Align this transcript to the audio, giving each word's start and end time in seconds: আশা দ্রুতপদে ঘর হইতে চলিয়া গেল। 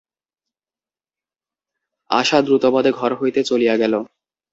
আশা 2.09 2.37
দ্রুতপদে 2.41 2.91
ঘর 2.91 3.11
হইতে 3.15 3.41
চলিয়া 3.43 3.75
গেল। 3.77 3.93